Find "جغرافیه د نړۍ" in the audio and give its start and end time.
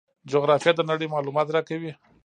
0.31-1.07